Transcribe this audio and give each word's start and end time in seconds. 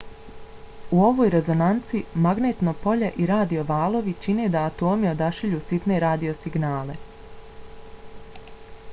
u 0.99 1.01
ovoj 1.07 1.29
rezonanci 1.33 1.99
magnetno 2.23 2.73
polje 2.85 3.09
i 3.23 3.27
radio 3.31 3.65
valovi 3.71 4.13
čine 4.23 4.47
da 4.55 4.63
atomi 4.69 5.09
odašilju 5.11 5.59
sitne 5.69 5.99
radio 6.05 6.33
signale 6.39 6.97